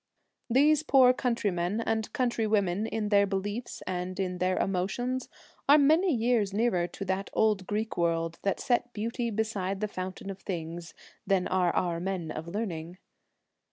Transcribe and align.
These 0.49 0.81
poor 0.81 1.13
country 1.13 1.51
men 1.51 1.79
and 1.79 2.11
countrywomen 2.11 2.87
in 2.87 3.09
their 3.09 3.27
beliefs, 3.27 3.83
and 3.85 4.19
in 4.19 4.39
their 4.39 4.57
emotions, 4.57 5.29
are 5.69 5.77
many 5.77 6.11
years 6.11 6.53
nearer 6.55 6.87
to 6.87 7.05
that 7.05 7.29
old 7.33 7.67
Greek 7.67 7.95
world, 7.97 8.39
that 8.41 8.59
set 8.59 8.93
beauty 8.93 9.29
beside 9.29 9.79
the 9.79 9.87
fountain 9.87 10.31
of 10.31 10.39
things, 10.39 10.95
than 11.27 11.47
are 11.47 11.69
our 11.75 11.99
men 11.99 12.31
of 12.31 12.47
learning. 12.47 12.97